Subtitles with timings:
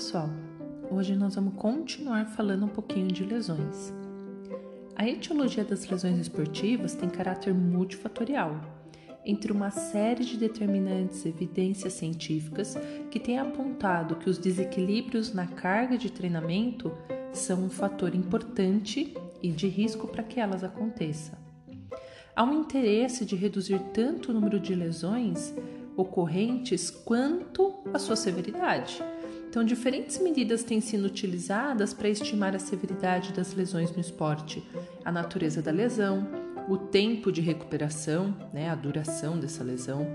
[0.00, 0.30] pessoal!
[0.90, 3.92] Hoje nós vamos continuar falando um pouquinho de lesões.
[4.96, 8.58] A etiologia das lesões esportivas tem caráter multifatorial,
[9.26, 12.78] entre uma série de determinantes evidências científicas
[13.10, 16.90] que têm apontado que os desequilíbrios na carga de treinamento
[17.30, 21.38] são um fator importante e de risco para que elas aconteçam.
[22.34, 25.54] Há um interesse de reduzir tanto o número de lesões
[25.94, 29.02] ocorrentes quanto a sua severidade.
[29.50, 34.62] Então, diferentes medidas têm sido utilizadas para estimar a severidade das lesões no esporte,
[35.04, 36.24] a natureza da lesão,
[36.68, 40.06] o tempo de recuperação, né, a duração dessa lesão,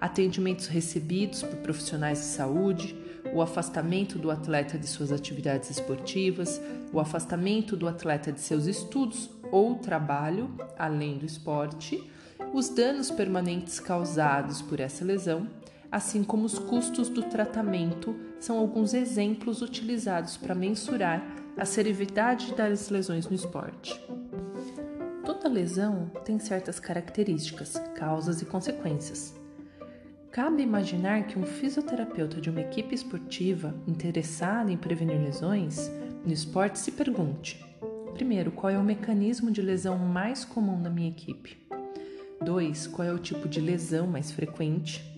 [0.00, 2.96] atendimentos recebidos por profissionais de saúde,
[3.34, 9.28] o afastamento do atleta de suas atividades esportivas, o afastamento do atleta de seus estudos
[9.50, 12.08] ou trabalho, além do esporte,
[12.54, 15.48] os danos permanentes causados por essa lesão,
[15.90, 21.24] assim como os custos do tratamento, são alguns exemplos utilizados para mensurar
[21.56, 24.00] a severidade das lesões no esporte.
[25.24, 29.34] Toda lesão tem certas características, causas e consequências.
[30.30, 35.90] Cabe imaginar que um fisioterapeuta de uma equipe esportiva interessado em prevenir lesões
[36.24, 37.64] no esporte se pergunte:
[38.12, 41.66] primeiro, qual é o mecanismo de lesão mais comum na minha equipe?
[42.44, 42.86] 2.
[42.88, 45.15] Qual é o tipo de lesão mais frequente?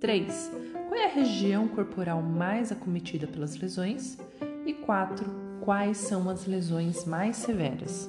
[0.00, 0.52] 3.
[0.88, 4.16] Qual é a região corporal mais acometida pelas lesões?
[4.64, 5.58] E 4.
[5.60, 8.08] Quais são as lesões mais severas?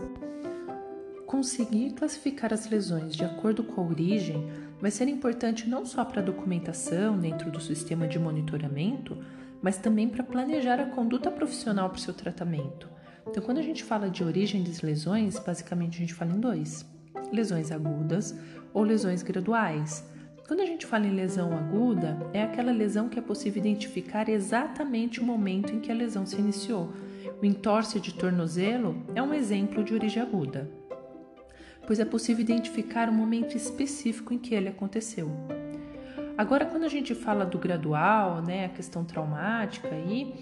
[1.26, 4.48] Conseguir classificar as lesões de acordo com a origem
[4.80, 9.18] vai ser importante não só para a documentação dentro do sistema de monitoramento,
[9.62, 12.88] mas também para planejar a conduta profissional para o seu tratamento.
[13.28, 16.88] Então, quando a gente fala de origem das lesões, basicamente a gente fala em dois
[17.32, 18.36] lesões agudas
[18.74, 20.04] ou lesões graduais.
[20.50, 25.20] Quando a gente fala em lesão aguda, é aquela lesão que é possível identificar exatamente
[25.20, 26.92] o momento em que a lesão se iniciou.
[27.40, 30.68] O entorse de tornozelo é um exemplo de origem aguda,
[31.86, 35.30] pois é possível identificar o momento específico em que ele aconteceu.
[36.36, 40.34] Agora, quando a gente fala do gradual, né, a questão traumática aí,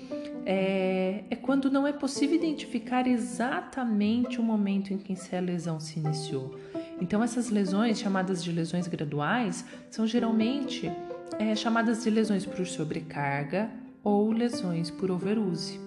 [0.46, 6.00] é, é quando não é possível identificar exatamente o momento em que a lesão se
[6.00, 6.56] iniciou.
[7.00, 10.92] Então, essas lesões, chamadas de lesões graduais, são geralmente
[11.38, 13.70] é, chamadas de lesões por sobrecarga
[14.04, 15.80] ou lesões por overuse,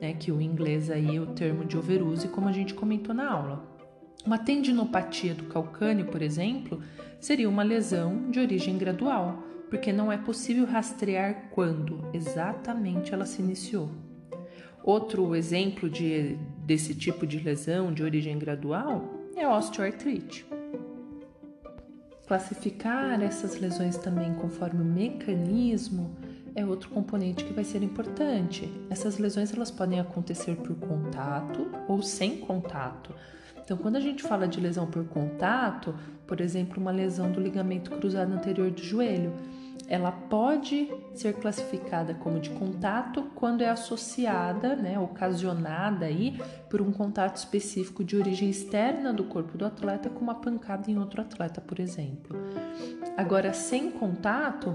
[0.00, 0.12] né?
[0.14, 3.64] que o inglês aí é o termo de overuse, como a gente comentou na aula.
[4.26, 6.82] Uma tendinopatia do calcâneo, por exemplo,
[7.20, 13.40] seria uma lesão de origem gradual, porque não é possível rastrear quando exatamente ela se
[13.40, 13.88] iniciou.
[14.82, 20.46] Outro exemplo de, desse tipo de lesão de origem gradual é osteoartrite.
[22.26, 26.16] Classificar essas lesões também conforme o mecanismo
[26.54, 28.70] é outro componente que vai ser importante.
[28.88, 33.14] Essas lesões elas podem acontecer por contato ou sem contato.
[33.62, 35.94] Então, quando a gente fala de lesão por contato,
[36.26, 39.32] por exemplo, uma lesão do ligamento cruzado anterior do joelho,
[39.88, 46.92] ela pode ser classificada como de contato quando é associada, né, ocasionada aí por um
[46.92, 51.60] contato específico de origem externa do corpo do atleta com uma pancada em outro atleta,
[51.60, 52.36] por exemplo.
[53.16, 54.74] Agora, sem contato,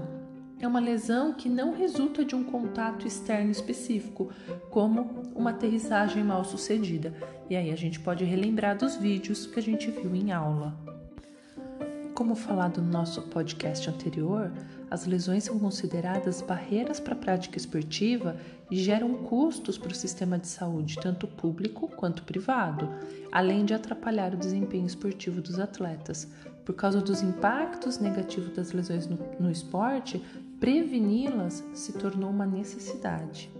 [0.58, 4.30] é uma lesão que não resulta de um contato externo específico,
[4.70, 7.14] como uma aterrissagem mal sucedida.
[7.48, 10.85] E aí a gente pode relembrar dos vídeos que a gente viu em aula.
[12.16, 14.50] Como falado no nosso podcast anterior,
[14.90, 18.38] as lesões são consideradas barreiras para a prática esportiva
[18.70, 22.88] e geram custos para o sistema de saúde, tanto público quanto privado,
[23.30, 26.26] além de atrapalhar o desempenho esportivo dos atletas.
[26.64, 30.24] Por causa dos impactos negativos das lesões no, no esporte,
[30.58, 33.50] preveni-las se tornou uma necessidade.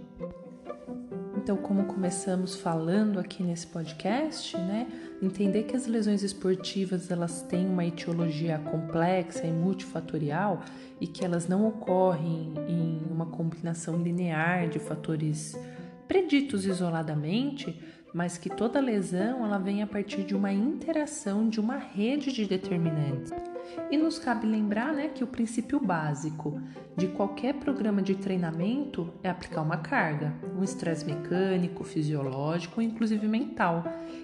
[1.47, 4.85] Então, como começamos falando aqui nesse podcast, né,
[5.21, 10.61] entender que as lesões esportivas elas têm uma etiologia complexa e multifatorial
[10.99, 15.57] e que elas não ocorrem em uma combinação linear de fatores
[16.05, 17.81] preditos isoladamente,
[18.13, 22.45] mas que toda lesão ela vem a partir de uma interação de uma rede de
[22.45, 23.31] determinantes.
[23.89, 26.61] E nos cabe lembrar né, que o princípio básico
[26.95, 33.83] de qualquer programa de treinamento é aplicar uma carga, um estresse mecânico, fisiológico, inclusive mental.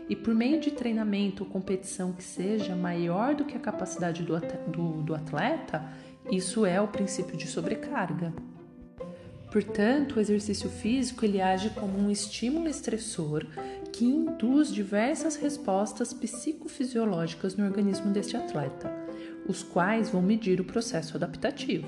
[0.09, 5.15] E por meio de treinamento ou competição que seja maior do que a capacidade do,
[5.15, 5.83] atleta,
[6.31, 8.33] isso é o princípio de sobrecarga.
[9.51, 13.45] Portanto, o exercício físico ele age como um estímulo estressor
[13.91, 18.91] que induz diversas respostas psicofisiológicas no organismo deste atleta,
[19.47, 21.87] os quais vão medir o processo adaptativo.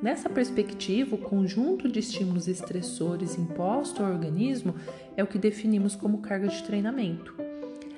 [0.00, 4.74] Nessa perspectiva, o conjunto de estímulos estressores imposto ao organismo
[5.16, 7.34] é o que definimos como carga de treinamento.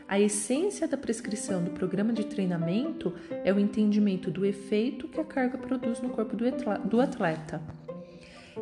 [0.09, 3.15] A essência da prescrição do programa de treinamento
[3.45, 7.63] é o entendimento do efeito que a carga produz no corpo do atleta.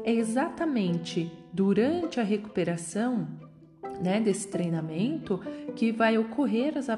[0.04, 3.26] É exatamente durante a recuperação
[4.00, 5.40] né, desse treinamento
[5.74, 6.88] que vai ocorrer as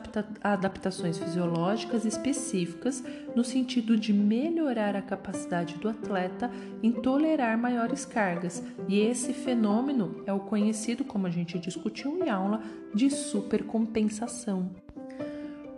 [0.42, 3.02] adaptações fisiológicas específicas
[3.34, 6.50] no sentido de melhorar a capacidade do atleta
[6.82, 8.62] em tolerar maiores cargas.
[8.88, 12.62] E esse fenômeno é o conhecido, como a gente discutiu em aula,
[12.94, 14.70] de supercompensação.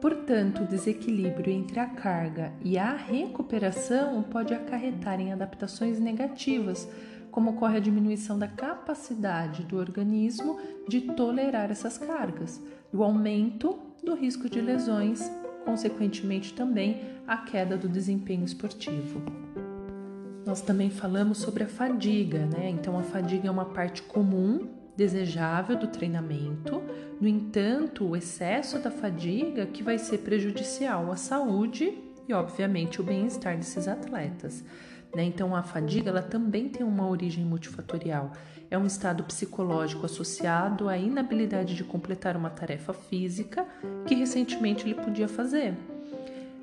[0.01, 6.89] Portanto, o desequilíbrio entre a carga e a recuperação pode acarretar em adaptações negativas
[7.33, 12.63] como ocorre a diminuição da capacidade do organismo de tolerar essas cargas,
[12.93, 15.29] o aumento do risco de lesões,
[15.65, 19.23] consequentemente também a queda do desempenho esportivo.
[20.45, 22.69] Nós também falamos sobre a fadiga, né?
[22.69, 26.83] Então, a fadiga é uma parte comum, desejável do treinamento.
[27.21, 31.97] No entanto, o excesso da fadiga que vai ser prejudicial à saúde
[32.29, 34.65] e, obviamente, o bem-estar desses atletas.
[35.15, 35.25] Né?
[35.25, 38.33] Então, a fadiga ela também tem uma origem multifatorial.
[38.71, 43.67] É um estado psicológico associado à inabilidade de completar uma tarefa física
[44.07, 45.75] que recentemente ele podia fazer.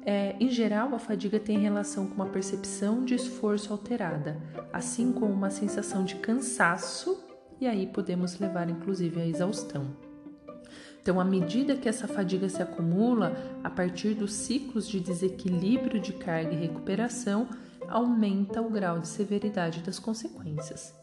[0.05, 4.37] É, em geral, a fadiga tem relação com uma percepção de esforço alterada,
[4.73, 7.23] assim como uma sensação de cansaço,
[7.61, 9.85] e aí podemos levar inclusive à exaustão.
[11.01, 16.13] Então, à medida que essa fadiga se acumula, a partir dos ciclos de desequilíbrio de
[16.13, 17.47] carga e recuperação,
[17.89, 20.93] aumenta o grau de severidade das consequências.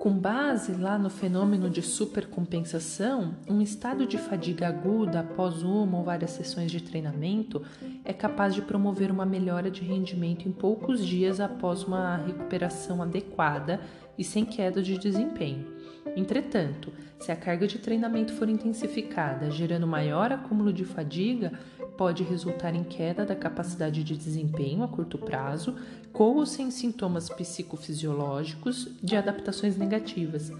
[0.00, 6.04] Com base lá no fenômeno de supercompensação, um estado de fadiga aguda após uma ou
[6.04, 7.62] várias sessões de treinamento
[8.02, 13.78] é capaz de promover uma melhora de rendimento em poucos dias após uma recuperação adequada
[14.16, 15.66] e sem queda de desempenho.
[16.16, 21.52] Entretanto, se a carga de treinamento for intensificada, gerando maior acúmulo de fadiga,
[22.00, 25.76] pode resultar em queda da capacidade de desempenho a curto prazo,
[26.14, 30.50] com ou sem sintomas psicofisiológicos de adaptações negativas,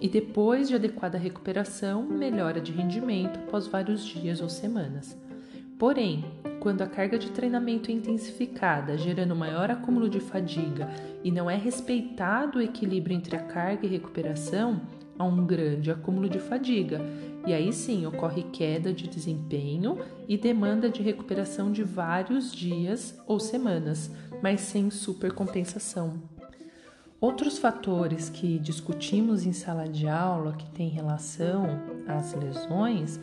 [0.00, 5.18] e depois de adequada recuperação, melhora de rendimento após vários dias ou semanas.
[5.76, 6.24] Porém,
[6.60, 10.88] quando a carga de treinamento é intensificada, gerando maior acúmulo de fadiga
[11.24, 14.80] e não é respeitado o equilíbrio entre a carga e recuperação,
[15.18, 17.00] há um grande acúmulo de fadiga
[17.46, 23.38] e aí sim ocorre queda de desempenho e demanda de recuperação de vários dias ou
[23.38, 24.10] semanas,
[24.42, 26.20] mas sem supercompensação.
[27.20, 31.66] Outros fatores que discutimos em sala de aula que têm relação
[32.06, 33.18] às lesões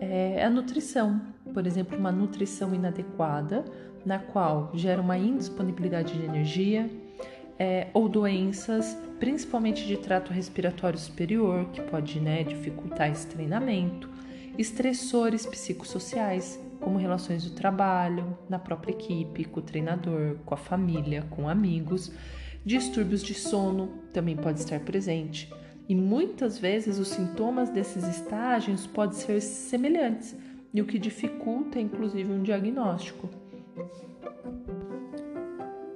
[0.00, 1.20] é a nutrição.
[1.54, 3.64] Por exemplo, uma nutrição inadequada,
[4.04, 6.90] na qual gera uma indisponibilidade de energia,
[7.62, 14.10] é, ou doenças, principalmente de trato respiratório superior, que pode né, dificultar esse treinamento,
[14.58, 21.22] estressores psicossociais, como relações do trabalho, na própria equipe, com o treinador, com a família,
[21.30, 22.10] com amigos,
[22.64, 25.48] distúrbios de sono também pode estar presente.
[25.88, 30.34] E muitas vezes os sintomas desses estágios podem ser semelhantes,
[30.74, 33.28] e o que dificulta inclusive um diagnóstico.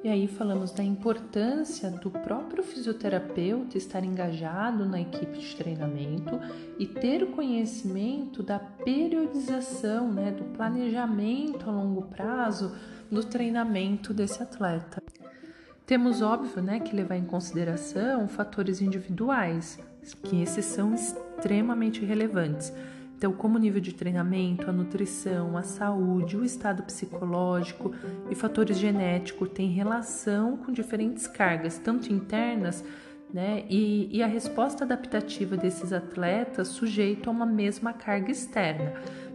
[0.06, 6.38] E aí falamos da importância do próprio fisioterapeuta estar engajado na equipe de treinamento
[6.78, 12.72] e ter o conhecimento da periodização, né, do planejamento a longo prazo
[13.10, 15.02] do treinamento desse atleta.
[15.84, 19.76] Temos, óbvio, né, que levar em consideração fatores individuais,
[20.22, 22.72] que esses são extremamente relevantes
[23.16, 27.94] então, como o nível de treinamento, a nutrição, a saúde, o estado psicológico
[28.30, 32.85] e fatores genéticos têm relação com diferentes cargas, tanto internas,
[33.32, 38.92] né, e, e a resposta adaptativa desses atletas sujeito a uma mesma carga externa.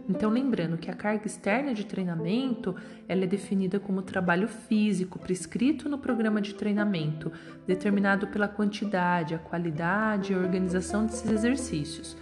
[0.08, 2.74] Então, lembrando que a carga externa de treinamento
[3.08, 7.30] ela é definida como trabalho físico prescrito no programa de treinamento,
[7.66, 12.16] determinado pela quantidade, a qualidade e a organização desses exercícios.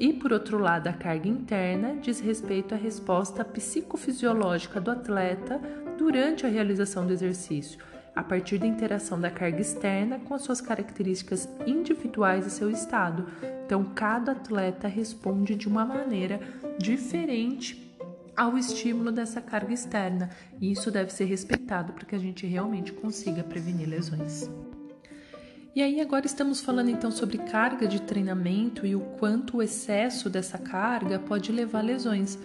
[0.00, 5.60] E, por outro lado, a carga interna diz respeito à resposta psicofisiológica do atleta
[5.98, 7.78] durante a realização do exercício,
[8.16, 13.26] a partir da interação da carga externa com as suas características individuais e seu estado.
[13.66, 16.40] Então, cada atleta responde de uma maneira
[16.78, 17.94] diferente
[18.34, 22.90] ao estímulo dessa carga externa, e isso deve ser respeitado para que a gente realmente
[22.90, 24.48] consiga prevenir lesões.
[25.72, 30.28] E aí agora estamos falando então sobre carga de treinamento e o quanto o excesso
[30.28, 32.36] dessa carga pode levar a lesões.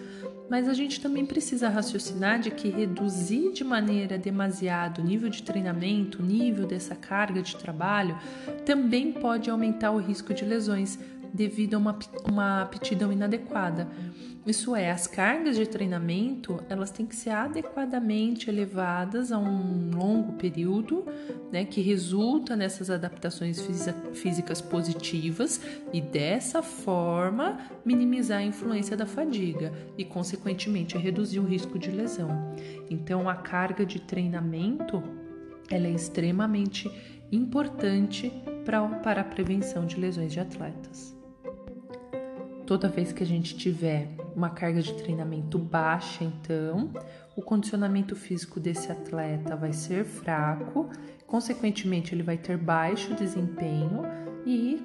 [0.48, 5.42] Mas a gente também precisa raciocinar de que reduzir de maneira demasiado o nível de
[5.42, 8.16] treinamento, o nível dessa carga de trabalho,
[8.64, 10.96] também pode aumentar o risco de lesões
[11.34, 11.98] devido a uma,
[12.30, 13.88] uma aptidão inadequada.
[14.46, 20.34] Isso é, as cargas de treinamento elas têm que ser adequadamente elevadas a um longo
[20.34, 21.04] período,
[21.50, 23.60] né, que resulta nessas adaptações
[24.14, 25.60] físicas positivas
[25.92, 32.54] e dessa forma minimizar a influência da fadiga e, consequentemente, reduzir o risco de lesão.
[32.88, 35.02] Então, a carga de treinamento
[35.68, 36.88] ela é extremamente
[37.32, 38.32] importante
[38.64, 41.15] pra, para a prevenção de lesões de atletas.
[42.66, 46.90] Toda vez que a gente tiver uma carga de treinamento baixa, então,
[47.36, 50.90] o condicionamento físico desse atleta vai ser fraco,
[51.26, 54.02] consequentemente, ele vai ter baixo desempenho
[54.44, 54.84] e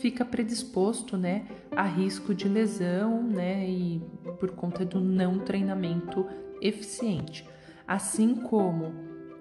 [0.00, 4.02] fica predisposto, né, a risco de lesão, né, e
[4.40, 6.26] por conta do não treinamento
[6.60, 7.46] eficiente.
[7.86, 8.92] Assim como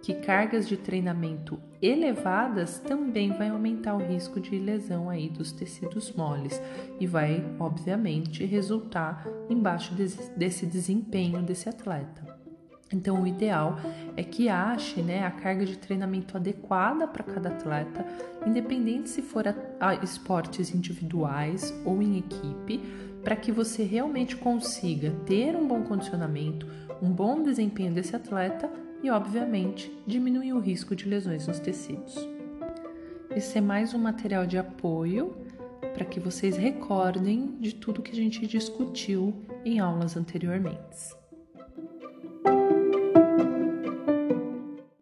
[0.03, 6.11] que cargas de treinamento elevadas também vai aumentar o risco de lesão aí dos tecidos
[6.11, 6.61] moles
[6.99, 9.95] e vai, obviamente, resultar em baixo
[10.35, 12.21] desse desempenho desse atleta.
[12.91, 13.77] Então, o ideal
[14.17, 18.05] é que ache né, a carga de treinamento adequada para cada atleta,
[18.45, 22.79] independente se for a, a esportes individuais ou em equipe,
[23.23, 26.67] para que você realmente consiga ter um bom condicionamento,
[27.01, 28.69] um bom desempenho desse atleta
[29.03, 32.15] e, obviamente, diminuir o risco de lesões nos tecidos.
[33.35, 35.35] Esse é mais um material de apoio
[35.93, 39.33] para que vocês recordem de tudo que a gente discutiu
[39.65, 41.22] em aulas anteriormente.